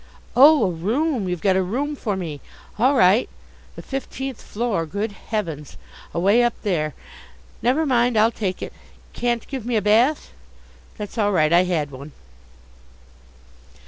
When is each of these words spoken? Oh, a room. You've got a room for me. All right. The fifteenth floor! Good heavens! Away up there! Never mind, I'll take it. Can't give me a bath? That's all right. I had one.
Oh, 0.35 0.63
a 0.65 0.69
room. 0.71 1.29
You've 1.29 1.43
got 1.43 1.55
a 1.55 1.61
room 1.61 1.95
for 1.95 2.15
me. 2.17 2.41
All 2.79 2.95
right. 2.95 3.29
The 3.75 3.83
fifteenth 3.83 4.41
floor! 4.41 4.87
Good 4.87 5.11
heavens! 5.11 5.77
Away 6.11 6.41
up 6.41 6.55
there! 6.63 6.95
Never 7.61 7.85
mind, 7.85 8.17
I'll 8.17 8.31
take 8.31 8.63
it. 8.63 8.73
Can't 9.13 9.47
give 9.47 9.63
me 9.63 9.75
a 9.75 9.79
bath? 9.83 10.31
That's 10.97 11.19
all 11.19 11.31
right. 11.31 11.53
I 11.53 11.65
had 11.65 11.91
one. 11.91 12.13